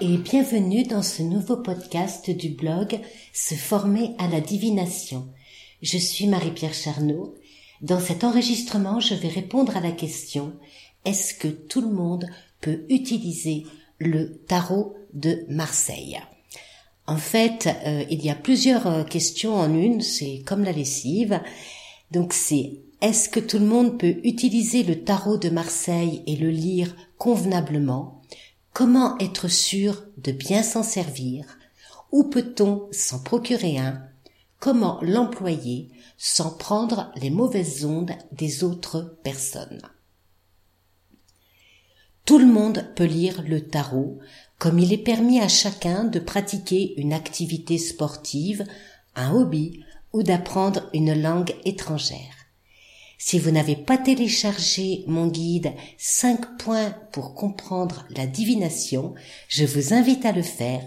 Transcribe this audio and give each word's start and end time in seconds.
et 0.00 0.18
bienvenue 0.18 0.82
dans 0.82 1.02
ce 1.02 1.22
nouveau 1.22 1.56
podcast 1.56 2.30
du 2.30 2.50
blog 2.50 3.00
Se 3.32 3.54
former 3.54 4.10
à 4.18 4.28
la 4.28 4.40
divination. 4.40 5.28
Je 5.80 5.96
suis 5.96 6.26
Marie-Pierre 6.26 6.74
Charnot. 6.74 7.34
Dans 7.80 8.00
cet 8.00 8.24
enregistrement, 8.24 9.00
je 9.00 9.14
vais 9.14 9.28
répondre 9.28 9.76
à 9.76 9.80
la 9.80 9.92
question 9.92 10.52
est-ce 11.04 11.32
que 11.32 11.48
tout 11.48 11.80
le 11.80 11.90
monde 11.90 12.26
peut 12.60 12.84
utiliser 12.90 13.64
le 13.98 14.36
tarot 14.36 14.96
de 15.14 15.46
Marseille? 15.48 16.20
En 17.06 17.16
fait, 17.16 17.68
euh, 17.86 18.04
il 18.10 18.22
y 18.22 18.30
a 18.30 18.34
plusieurs 18.34 18.86
euh, 18.86 19.04
questions 19.04 19.54
en 19.54 19.74
une, 19.74 20.02
c'est 20.02 20.42
comme 20.44 20.64
la 20.64 20.72
lessive. 20.72 21.40
Donc 22.10 22.34
c'est 22.34 22.80
est-ce 23.00 23.30
que 23.30 23.40
tout 23.40 23.58
le 23.58 23.66
monde 23.66 23.98
peut 23.98 24.16
utiliser 24.24 24.82
le 24.82 25.04
tarot 25.04 25.38
de 25.38 25.48
Marseille 25.48 26.22
et 26.26 26.36
le 26.36 26.50
lire 26.50 26.94
convenablement? 27.16 28.19
Comment 28.80 29.18
être 29.18 29.48
sûr 29.48 30.04
de 30.16 30.32
bien 30.32 30.62
s'en 30.62 30.82
servir? 30.82 31.44
Où 32.12 32.24
peut-on 32.24 32.88
s'en 32.92 33.18
procurer 33.22 33.76
un? 33.76 34.02
Comment 34.58 34.98
l'employer 35.02 35.90
sans 36.16 36.56
prendre 36.56 37.12
les 37.16 37.28
mauvaises 37.28 37.84
ondes 37.84 38.14
des 38.32 38.64
autres 38.64 39.18
personnes? 39.22 39.82
Tout 42.24 42.38
le 42.38 42.46
monde 42.46 42.86
peut 42.96 43.04
lire 43.04 43.42
le 43.46 43.60
tarot, 43.60 44.18
comme 44.58 44.78
il 44.78 44.94
est 44.94 45.04
permis 45.04 45.42
à 45.42 45.48
chacun 45.48 46.04
de 46.04 46.18
pratiquer 46.18 46.98
une 46.98 47.12
activité 47.12 47.76
sportive, 47.76 48.64
un 49.14 49.30
hobby 49.34 49.84
ou 50.14 50.22
d'apprendre 50.22 50.88
une 50.94 51.20
langue 51.20 51.54
étrangère. 51.66 52.39
Si 53.22 53.38
vous 53.38 53.50
n'avez 53.50 53.76
pas 53.76 53.98
téléchargé 53.98 55.04
mon 55.06 55.26
guide 55.26 55.74
5 55.98 56.56
points 56.56 56.94
pour 57.12 57.34
comprendre 57.34 58.06
la 58.16 58.26
divination, 58.26 59.12
je 59.46 59.66
vous 59.66 59.92
invite 59.92 60.24
à 60.24 60.32
le 60.32 60.40
faire 60.40 60.80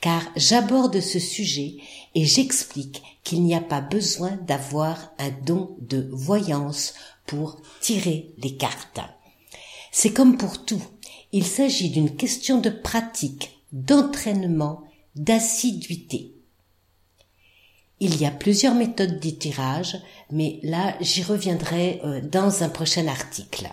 car 0.00 0.20
j'aborde 0.34 1.00
ce 1.00 1.20
sujet 1.20 1.76
et 2.16 2.24
j'explique 2.24 3.02
qu'il 3.22 3.44
n'y 3.44 3.54
a 3.54 3.60
pas 3.60 3.80
besoin 3.80 4.32
d'avoir 4.48 5.12
un 5.18 5.30
don 5.30 5.76
de 5.80 6.08
voyance 6.10 6.94
pour 7.24 7.62
tirer 7.80 8.34
les 8.38 8.56
cartes. 8.56 8.98
C'est 9.92 10.12
comme 10.12 10.36
pour 10.36 10.64
tout, 10.64 10.82
il 11.30 11.46
s'agit 11.46 11.90
d'une 11.90 12.16
question 12.16 12.60
de 12.60 12.70
pratique, 12.70 13.60
d'entraînement, 13.70 14.82
d'assiduité. 15.14 16.35
Il 17.98 18.20
y 18.20 18.26
a 18.26 18.30
plusieurs 18.30 18.74
méthodes 18.74 19.20
de 19.20 19.30
tirage, 19.30 19.96
mais 20.30 20.60
là 20.62 20.96
j'y 21.00 21.22
reviendrai 21.22 22.00
euh, 22.04 22.20
dans 22.20 22.62
un 22.62 22.68
prochain 22.68 23.06
article. 23.06 23.68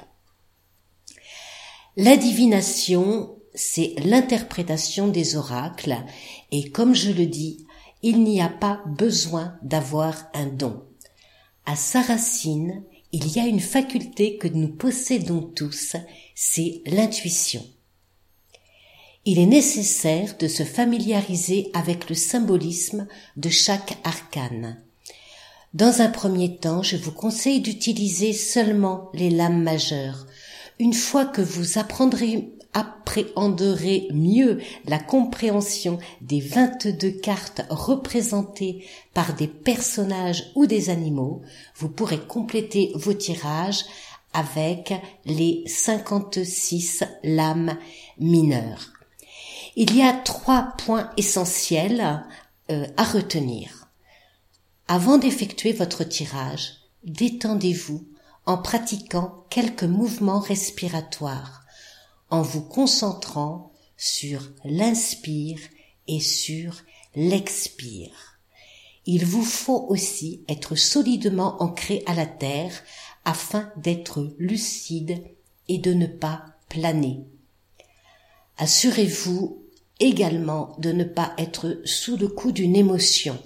La 1.98 2.16
divination, 2.16 3.36
c'est 3.54 3.94
l'interprétation 4.04 5.10
des 5.10 5.36
oracles, 5.36 5.98
et 6.52 6.70
comme 6.70 6.96
je 6.96 7.12
le 7.12 7.26
dis, 7.26 7.66
il 8.02 8.24
n'y 8.24 8.42
a 8.42 8.50
pas 8.50 8.82
besoin 8.86 9.56
d'avoir 9.62 10.26
un 10.34 10.48
don. 10.48 10.84
À 11.66 11.76
sa 11.76 12.02
racine, 12.02 12.84
il 13.12 13.32
y 13.32 13.40
a 13.40 13.46
une 13.46 13.60
faculté 13.60 14.38
que 14.38 14.48
nous 14.48 14.70
possédons 14.70 15.42
tous, 15.42 15.96
c'est 16.34 16.82
l'intuition 16.86 17.64
il 19.26 19.40
est 19.40 19.46
nécessaire 19.46 20.36
de 20.38 20.48
se 20.48 20.64
familiariser 20.64 21.70
avec 21.74 22.10
le 22.10 22.16
symbolisme 22.16 23.08
de 23.38 23.50
chaque 23.50 23.98
arcane. 24.04 24.78
Dans 25.74 26.02
un 26.02 26.10
premier 26.10 26.58
temps, 26.58 26.84
je 26.84 26.98
vous 26.98 27.14
conseille 27.14 27.62
d'utiliser 27.62 28.34
seulement 28.34 29.10
les 29.14 29.30
lames 29.30 29.64
majeures. 29.64 30.28
Une 30.78 30.94
fois 30.94 31.26
que 31.26 31.42
vous 31.42 31.80
apprendrez, 31.80 32.54
appréhenderez 32.74 34.08
mieux 34.12 34.60
la 34.86 35.00
compréhension 35.00 36.00
des 36.22 36.42
22 36.42 37.12
cartes 37.12 37.62
représentées 37.70 38.86
par 39.14 39.36
des 39.36 39.47
personnages 39.47 40.52
ou 40.56 40.66
des 40.66 40.90
animaux, 40.90 41.42
vous 41.78 41.90
pourrez 41.90 42.20
compléter 42.20 42.92
vos 42.96 43.14
tirages 43.14 43.86
avec 44.34 44.94
les 45.26 45.64
56 45.66 47.03
lames 47.24 47.78
mineures. 48.20 49.03
Il 49.75 49.95
y 49.95 50.03
a 50.03 50.13
trois 50.13 50.73
points 50.78 51.09
essentiels 51.17 52.23
euh, 52.69 52.85
à 52.95 53.03
retenir. 53.03 53.88
Avant 54.88 55.17
d'effectuer 55.17 55.73
votre 55.73 56.03
tirage, 56.03 56.75
détendez-vous 57.03 58.06
en 58.45 58.59
pratiquant 58.59 59.45
quelques 59.50 59.84
mouvements 59.84 60.41
respiratoires, 60.41 61.63
en 62.29 62.44
vous 62.44 62.61
concentrant 62.61 63.72
sur 63.97 64.51
l'inspire 64.63 65.59
et 66.07 66.19
sur 66.19 66.84
l'expire. 67.16 68.38
Il 69.07 69.25
vous 69.25 69.44
faut 69.44 69.88
aussi 69.90 70.44
être 70.47 70.75
solidement 70.75 71.63
ancré 71.63 72.03
à 72.05 72.13
la 72.13 72.28
terre 72.28 72.84
afin 73.25 73.72
d'être 73.78 74.35
lucide 74.38 75.23
et 75.67 75.79
de 75.79 75.94
ne 75.94 76.05
pas 76.07 76.45
planer. 76.69 77.25
Assurez-vous 78.57 79.62
également 80.00 80.76
de 80.80 80.92
ne 80.92 81.04
pas 81.04 81.34
être 81.38 81.81
sous 81.86 82.18
le 82.18 82.28
coup 82.28 82.52
d'une 82.52 82.76
émotion. 82.76 83.38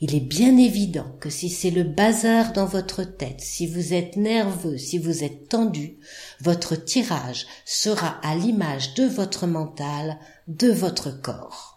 Il 0.00 0.14
est 0.14 0.20
bien 0.20 0.58
évident 0.58 1.16
que 1.20 1.30
si 1.30 1.48
c'est 1.48 1.70
le 1.70 1.82
bazar 1.82 2.52
dans 2.52 2.66
votre 2.66 3.02
tête, 3.02 3.40
si 3.40 3.66
vous 3.66 3.94
êtes 3.94 4.16
nerveux, 4.16 4.76
si 4.76 4.98
vous 4.98 5.24
êtes 5.24 5.48
tendu, 5.48 5.96
votre 6.40 6.76
tirage 6.76 7.46
sera 7.64 8.20
à 8.22 8.34
l'image 8.34 8.92
de 8.94 9.04
votre 9.04 9.46
mental, 9.46 10.18
de 10.48 10.70
votre 10.70 11.10
corps. 11.22 11.75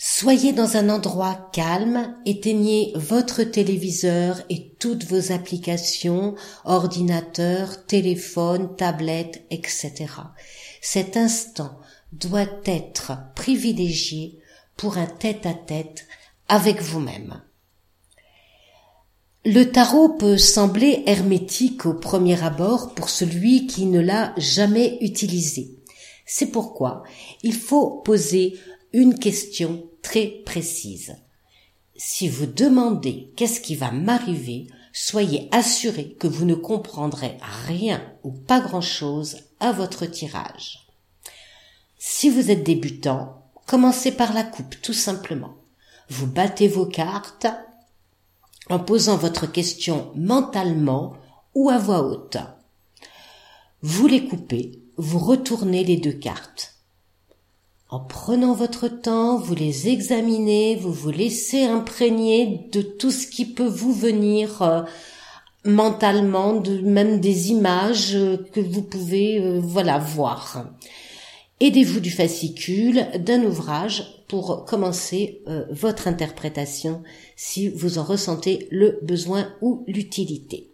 Soyez 0.00 0.52
dans 0.52 0.76
un 0.76 0.90
endroit 0.90 1.50
calme, 1.52 2.14
éteignez 2.24 2.92
votre 2.94 3.42
téléviseur 3.42 4.40
et 4.48 4.76
toutes 4.78 5.02
vos 5.02 5.32
applications, 5.32 6.36
ordinateur, 6.64 7.84
téléphone, 7.84 8.76
tablette, 8.76 9.44
etc. 9.50 10.06
Cet 10.80 11.16
instant 11.16 11.76
doit 12.12 12.46
être 12.64 13.14
privilégié 13.34 14.38
pour 14.76 14.98
un 14.98 15.06
tête-à-tête 15.06 16.06
avec 16.46 16.80
vous-même. 16.80 17.42
Le 19.44 19.64
tarot 19.64 20.10
peut 20.10 20.38
sembler 20.38 21.02
hermétique 21.06 21.86
au 21.86 21.94
premier 21.94 22.40
abord 22.44 22.94
pour 22.94 23.10
celui 23.10 23.66
qui 23.66 23.86
ne 23.86 23.98
l'a 23.98 24.32
jamais 24.36 24.98
utilisé. 25.00 25.74
C'est 26.24 26.52
pourquoi 26.52 27.02
il 27.42 27.54
faut 27.54 28.00
poser 28.04 28.60
une 28.92 29.18
question 29.18 29.88
très 30.02 30.26
précise. 30.26 31.16
Si 31.96 32.28
vous 32.28 32.46
demandez 32.46 33.32
qu'est-ce 33.36 33.60
qui 33.60 33.74
va 33.74 33.90
m'arriver, 33.90 34.68
soyez 34.92 35.48
assuré 35.52 36.16
que 36.18 36.26
vous 36.26 36.44
ne 36.44 36.54
comprendrez 36.54 37.36
rien 37.66 38.02
ou 38.22 38.30
pas 38.30 38.60
grand-chose 38.60 39.38
à 39.60 39.72
votre 39.72 40.06
tirage. 40.06 40.86
Si 41.98 42.30
vous 42.30 42.50
êtes 42.50 42.62
débutant, 42.62 43.42
commencez 43.66 44.12
par 44.12 44.32
la 44.32 44.44
coupe 44.44 44.80
tout 44.80 44.92
simplement. 44.92 45.54
Vous 46.08 46.26
battez 46.26 46.68
vos 46.68 46.86
cartes 46.86 47.46
en 48.70 48.78
posant 48.78 49.16
votre 49.16 49.46
question 49.46 50.12
mentalement 50.14 51.16
ou 51.54 51.68
à 51.68 51.78
voix 51.78 52.02
haute. 52.02 52.38
Vous 53.82 54.06
les 54.06 54.26
coupez, 54.26 54.82
vous 54.96 55.18
retournez 55.18 55.84
les 55.84 55.96
deux 55.96 56.12
cartes. 56.12 56.67
En 57.90 58.00
prenant 58.00 58.52
votre 58.52 58.88
temps, 58.88 59.38
vous 59.38 59.54
les 59.54 59.88
examinez, 59.88 60.76
vous 60.76 60.92
vous 60.92 61.10
laissez 61.10 61.64
imprégner 61.64 62.68
de 62.70 62.82
tout 62.82 63.10
ce 63.10 63.26
qui 63.26 63.46
peut 63.46 63.66
vous 63.66 63.94
venir 63.94 64.60
euh, 64.60 64.82
mentalement, 65.64 66.60
de 66.60 66.80
même 66.80 67.18
des 67.18 67.50
images 67.50 68.14
euh, 68.14 68.36
que 68.52 68.60
vous 68.60 68.82
pouvez 68.82 69.40
euh, 69.40 69.58
voilà 69.62 69.98
voir. 69.98 70.66
Aidez-vous 71.60 72.00
du 72.00 72.10
fascicule 72.10 73.06
d'un 73.20 73.42
ouvrage 73.42 74.22
pour 74.28 74.66
commencer 74.66 75.42
votre 75.70 76.06
interprétation 76.06 77.02
si 77.34 77.68
vous 77.68 77.98
en 77.98 78.04
ressentez 78.04 78.68
le 78.70 79.00
besoin 79.02 79.48
ou 79.60 79.82
l'utilité. 79.88 80.70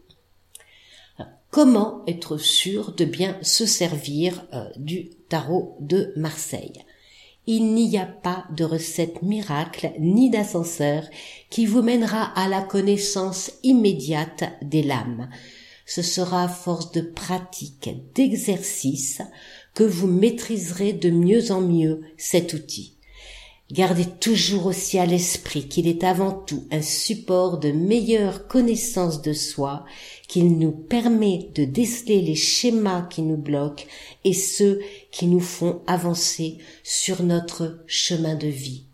Comment 1.50 2.02
être 2.06 2.36
sûr 2.36 2.92
de 2.92 3.06
bien 3.06 3.38
se 3.40 3.64
servir 3.64 4.44
du 4.76 5.08
tarot 5.30 5.78
de 5.80 6.12
Marseille? 6.16 6.84
Il 7.46 7.74
n'y 7.74 7.98
a 7.98 8.06
pas 8.06 8.46
de 8.50 8.64
recette 8.64 9.22
miracle 9.22 9.92
ni 9.98 10.30
d'ascenseur 10.30 11.04
qui 11.50 11.66
vous 11.66 11.82
mènera 11.82 12.22
à 12.36 12.48
la 12.48 12.62
connaissance 12.62 13.52
immédiate 13.62 14.44
des 14.62 14.82
lames. 14.82 15.28
Ce 15.86 16.00
sera 16.00 16.44
à 16.44 16.48
force 16.48 16.92
de 16.92 17.02
pratique, 17.02 17.90
d'exercice, 18.14 19.20
que 19.74 19.84
vous 19.84 20.06
maîtriserez 20.06 20.94
de 20.94 21.10
mieux 21.10 21.50
en 21.50 21.60
mieux 21.60 22.02
cet 22.16 22.54
outil. 22.54 22.96
Gardez 23.72 24.04
toujours 24.20 24.66
aussi 24.66 24.98
à 24.98 25.06
l'esprit 25.06 25.68
qu'il 25.68 25.88
est 25.88 26.04
avant 26.04 26.32
tout 26.32 26.64
un 26.70 26.82
support 26.82 27.58
de 27.58 27.72
meilleure 27.72 28.46
connaissance 28.46 29.22
de 29.22 29.32
soi, 29.32 29.86
qu'il 30.28 30.58
nous 30.58 30.70
permet 30.70 31.48
de 31.54 31.64
déceler 31.64 32.20
les 32.20 32.34
schémas 32.34 33.02
qui 33.02 33.22
nous 33.22 33.38
bloquent 33.38 33.84
et 34.22 34.34
ceux 34.34 34.80
qui 35.10 35.26
nous 35.26 35.40
font 35.40 35.80
avancer 35.86 36.58
sur 36.82 37.22
notre 37.22 37.82
chemin 37.86 38.34
de 38.34 38.48
vie. 38.48 38.84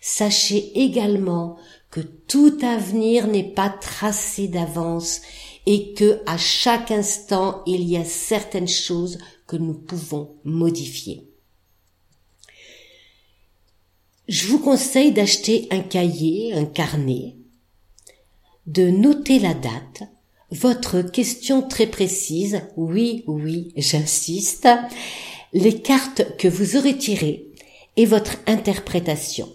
Sachez 0.00 0.80
également 0.80 1.58
que 1.90 2.00
tout 2.00 2.56
avenir 2.62 3.26
n'est 3.26 3.52
pas 3.52 3.68
tracé 3.68 4.48
d'avance 4.48 5.20
et 5.66 5.92
que 5.92 6.22
à 6.24 6.38
chaque 6.38 6.90
instant 6.90 7.62
il 7.66 7.82
y 7.82 7.98
a 7.98 8.04
certaines 8.04 8.68
choses 8.68 9.18
que 9.46 9.56
nous 9.56 9.74
pouvons 9.74 10.36
modifier. 10.44 11.27
Je 14.28 14.46
vous 14.46 14.58
conseille 14.58 15.12
d'acheter 15.12 15.68
un 15.70 15.80
cahier, 15.80 16.52
un 16.52 16.66
carnet, 16.66 17.36
de 18.66 18.90
noter 18.90 19.38
la 19.38 19.54
date, 19.54 20.02
votre 20.50 21.00
question 21.00 21.62
très 21.62 21.86
précise, 21.86 22.60
oui, 22.76 23.24
oui, 23.26 23.72
j'insiste, 23.76 24.68
les 25.54 25.80
cartes 25.80 26.36
que 26.36 26.46
vous 26.46 26.76
aurez 26.76 26.98
tirées 26.98 27.46
et 27.96 28.04
votre 28.04 28.36
interprétation. 28.46 29.48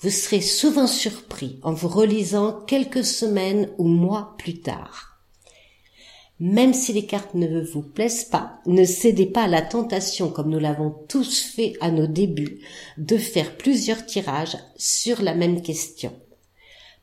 Vous 0.00 0.10
serez 0.10 0.40
souvent 0.40 0.86
surpris 0.86 1.58
en 1.62 1.74
vous 1.74 1.88
relisant 1.88 2.62
quelques 2.66 3.04
semaines 3.04 3.68
ou 3.76 3.86
mois 3.86 4.36
plus 4.38 4.60
tard. 4.60 5.13
Même 6.44 6.74
si 6.74 6.92
les 6.92 7.06
cartes 7.06 7.32
ne 7.32 7.62
vous 7.62 7.80
plaisent 7.80 8.26
pas, 8.26 8.60
ne 8.66 8.84
cédez 8.84 9.24
pas 9.24 9.44
à 9.44 9.48
la 9.48 9.62
tentation, 9.62 10.28
comme 10.28 10.50
nous 10.50 10.58
l'avons 10.58 10.94
tous 11.08 11.40
fait 11.40 11.72
à 11.80 11.90
nos 11.90 12.06
débuts, 12.06 12.60
de 12.98 13.16
faire 13.16 13.56
plusieurs 13.56 14.04
tirages 14.04 14.58
sur 14.76 15.22
la 15.22 15.34
même 15.34 15.62
question. 15.62 16.12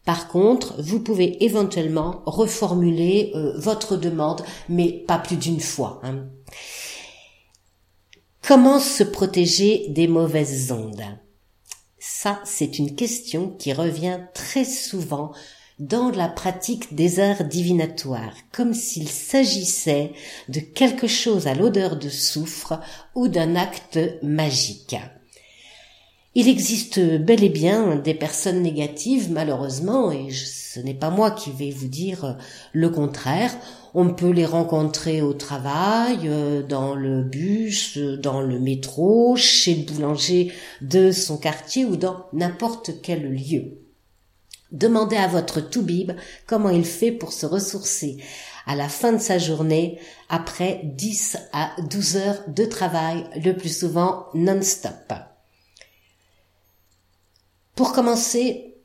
Par 0.05 0.27
contre, 0.27 0.79
vous 0.79 0.99
pouvez 0.99 1.43
éventuellement 1.43 2.21
reformuler 2.27 3.31
euh, 3.33 3.57
votre 3.57 3.97
demande, 3.97 4.43
mais 4.69 4.91
pas 4.91 5.17
plus 5.17 5.37
d'une 5.37 5.59
fois. 5.59 5.99
Hein. 6.03 6.27
Comment 8.47 8.79
se 8.79 9.03
protéger 9.03 9.87
des 9.89 10.07
mauvaises 10.07 10.71
ondes? 10.71 11.17
Ça, 11.97 12.41
c'est 12.45 12.77
une 12.77 12.93
question 12.93 13.49
qui 13.57 13.73
revient 13.73 14.19
très 14.35 14.65
souvent 14.65 15.31
dans 15.81 16.11
la 16.11 16.27
pratique 16.27 16.93
des 16.93 17.19
arts 17.19 17.43
divinatoires, 17.43 18.35
comme 18.51 18.75
s'il 18.75 19.09
s'agissait 19.09 20.11
de 20.47 20.59
quelque 20.59 21.07
chose 21.07 21.47
à 21.47 21.55
l'odeur 21.55 21.97
de 21.97 22.07
soufre 22.07 22.79
ou 23.15 23.27
d'un 23.27 23.55
acte 23.55 23.99
magique. 24.21 24.95
Il 26.35 26.47
existe 26.47 26.99
bel 26.99 27.43
et 27.43 27.49
bien 27.49 27.95
des 27.95 28.13
personnes 28.13 28.61
négatives, 28.61 29.31
malheureusement, 29.31 30.11
et 30.11 30.29
ce 30.29 30.79
n'est 30.79 30.93
pas 30.93 31.09
moi 31.09 31.31
qui 31.31 31.49
vais 31.49 31.71
vous 31.71 31.87
dire 31.87 32.37
le 32.73 32.89
contraire. 32.89 33.51
On 33.95 34.13
peut 34.13 34.29
les 34.29 34.45
rencontrer 34.45 35.23
au 35.23 35.33
travail, 35.33 36.29
dans 36.69 36.93
le 36.93 37.23
bus, 37.23 37.97
dans 37.97 38.41
le 38.41 38.59
métro, 38.59 39.35
chez 39.35 39.73
le 39.73 39.91
boulanger 39.91 40.53
de 40.81 41.11
son 41.11 41.37
quartier 41.37 41.85
ou 41.85 41.95
dans 41.95 42.27
n'importe 42.33 43.01
quel 43.01 43.23
lieu. 43.33 43.80
Demandez 44.71 45.17
à 45.17 45.27
votre 45.27 45.59
toubib 45.59 46.11
comment 46.47 46.69
il 46.69 46.85
fait 46.85 47.11
pour 47.11 47.33
se 47.33 47.45
ressourcer 47.45 48.17
à 48.65 48.75
la 48.75 48.89
fin 48.89 49.11
de 49.11 49.19
sa 49.21 49.37
journée 49.37 49.99
après 50.29 50.81
10 50.83 51.37
à 51.51 51.71
12 51.89 52.15
heures 52.17 52.43
de 52.47 52.65
travail, 52.65 53.25
le 53.43 53.53
plus 53.53 53.75
souvent 53.75 54.27
non-stop. 54.33 55.13
Pour 57.75 57.93
commencer, 57.93 58.75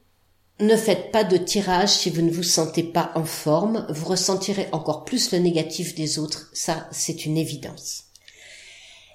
ne 0.59 0.77
faites 0.77 1.13
pas 1.13 1.23
de 1.23 1.37
tirage 1.37 1.91
si 1.91 2.09
vous 2.09 2.23
ne 2.23 2.31
vous 2.31 2.43
sentez 2.43 2.83
pas 2.83 3.13
en 3.15 3.25
forme, 3.25 3.87
vous 3.91 4.07
ressentirez 4.07 4.69
encore 4.73 5.05
plus 5.05 5.33
le 5.33 5.39
négatif 5.39 5.95
des 5.95 6.19
autres, 6.19 6.49
ça 6.55 6.89
c'est 6.91 7.27
une 7.27 7.37
évidence. 7.37 8.05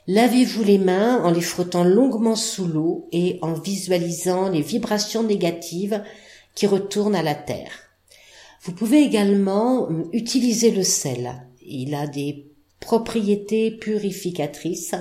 Lavez-vous 0.07 0.63
les 0.63 0.77
mains 0.77 1.23
en 1.23 1.31
les 1.31 1.41
frottant 1.41 1.83
longuement 1.83 2.35
sous 2.35 2.67
l'eau 2.67 3.07
et 3.11 3.39
en 3.41 3.53
visualisant 3.53 4.49
les 4.49 4.61
vibrations 4.61 5.23
négatives 5.23 6.03
qui 6.55 6.67
retourne 6.67 7.15
à 7.15 7.23
la 7.23 7.35
terre. 7.35 7.71
Vous 8.63 8.73
pouvez 8.73 9.01
également 9.01 9.89
euh, 9.89 10.03
utiliser 10.13 10.71
le 10.71 10.83
sel. 10.83 11.47
Il 11.65 11.95
a 11.95 12.05
des 12.05 12.51
propriétés 12.79 13.71
purificatrices, 13.71 14.95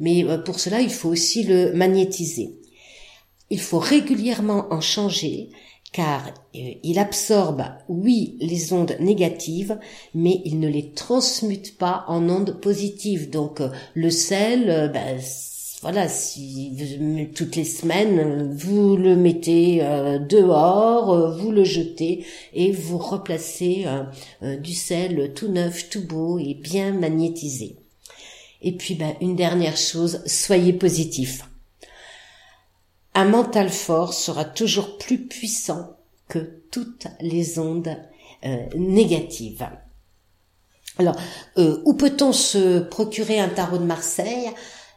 mais 0.00 0.24
euh, 0.24 0.38
pour 0.38 0.58
cela, 0.58 0.80
il 0.80 0.90
faut 0.90 1.10
aussi 1.10 1.42
le 1.42 1.72
magnétiser. 1.72 2.54
Il 3.50 3.60
faut 3.60 3.78
régulièrement 3.78 4.66
en 4.70 4.80
changer 4.80 5.50
car 5.92 6.26
euh, 6.54 6.72
il 6.82 6.98
absorbe, 6.98 7.64
oui, 7.88 8.36
les 8.40 8.72
ondes 8.72 8.96
négatives, 8.98 9.78
mais 10.14 10.40
il 10.44 10.58
ne 10.58 10.68
les 10.68 10.92
transmute 10.92 11.76
pas 11.76 12.04
en 12.08 12.28
ondes 12.30 12.60
positives. 12.60 13.28
Donc 13.28 13.60
le 13.94 14.10
sel, 14.10 14.90
ben, 14.92 15.20
voilà, 15.82 16.08
si 16.08 16.74
toutes 17.34 17.54
les 17.54 17.64
semaines 17.64 18.54
vous 18.56 18.96
le 18.96 19.14
mettez 19.14 19.82
euh, 19.82 20.18
dehors, 20.18 21.12
euh, 21.12 21.36
vous 21.36 21.52
le 21.52 21.64
jetez 21.64 22.24
et 22.54 22.72
vous 22.72 22.96
replacez 22.96 23.84
euh, 23.86 24.56
du 24.56 24.72
sel 24.72 25.34
tout 25.34 25.48
neuf, 25.48 25.90
tout 25.90 26.06
beau 26.06 26.38
et 26.38 26.54
bien 26.54 26.92
magnétisé. 26.92 27.76
Et 28.62 28.72
puis 28.72 28.94
ben, 28.94 29.16
une 29.20 29.36
dernière 29.36 29.76
chose, 29.76 30.22
soyez 30.24 30.72
positif. 30.72 31.46
Un 33.12 33.26
mental 33.26 33.68
fort 33.68 34.14
sera 34.14 34.46
toujours 34.46 34.96
plus 34.96 35.26
puissant 35.26 35.96
que 36.28 36.38
toutes 36.70 37.06
les 37.20 37.58
ondes 37.58 37.96
négatives. 38.74 39.66
Alors, 40.98 41.16
où 41.56 41.94
peut-on 41.94 42.32
se 42.32 42.80
procurer 42.80 43.40
un 43.40 43.48
tarot 43.48 43.78
de 43.78 43.84
Marseille? 43.84 44.50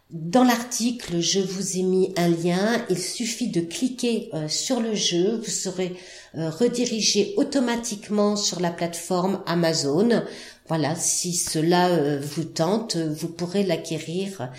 Dans 0.10 0.44
l'article, 0.44 1.20
je 1.20 1.40
vous 1.40 1.78
ai 1.78 1.84
mis 1.84 2.14
un 2.18 2.30
lien. 2.30 2.84
Il 2.90 2.98
suffit 2.98 3.50
de 3.50 3.62
cliquer 3.62 4.30
euh, 4.34 4.48
sur 4.48 4.80
le 4.80 4.96
jeu. 4.96 5.38
Vous 5.38 5.52
serez 5.52 5.96
euh, 6.36 6.50
redirigé 6.50 7.36
automatiquement 7.38 8.36
sur 8.36 8.60
la 8.60 8.72
plateforme 8.72 9.44
Amazon. 9.46 10.24
Voilà, 10.68 10.96
si 10.96 11.34
cela 11.34 11.90
euh, 11.90 12.20
vous 12.20 12.44
tente, 12.44 12.98
vous 12.98 13.28
pourrez 13.28 13.64
l'acquérir 13.64 14.52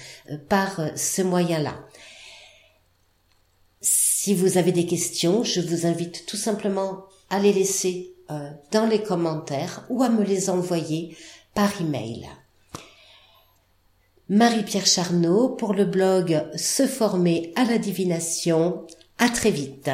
par 0.48 0.80
ce 0.94 1.22
moyen-là. 1.22 1.74
Si 3.80 4.34
vous 4.34 4.56
avez 4.56 4.70
des 4.70 4.86
questions, 4.86 5.42
je 5.42 5.60
vous 5.60 5.84
invite 5.84 6.26
tout 6.26 6.36
simplement 6.36 7.06
à 7.28 7.40
les 7.40 7.52
laisser 7.52 8.14
dans 8.70 8.86
les 8.86 9.02
commentaires 9.02 9.84
ou 9.88 10.04
à 10.04 10.08
me 10.08 10.22
les 10.22 10.50
envoyer 10.50 11.16
par 11.54 11.80
email. 11.80 12.28
Marie-Pierre 14.32 14.86
Charnot 14.86 15.48
pour 15.56 15.74
le 15.74 15.84
blog 15.84 16.40
Se 16.54 16.86
former 16.86 17.52
à 17.56 17.64
la 17.64 17.78
divination. 17.78 18.86
À 19.18 19.28
très 19.28 19.50
vite. 19.50 19.90